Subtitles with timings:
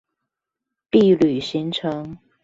[0.89, 2.17] 畢旅行程